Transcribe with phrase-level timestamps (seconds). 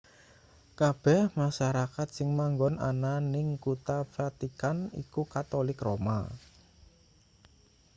[0.79, 6.19] kabeh masarakat sing manggon ana ning kutha vatican iku katolik roma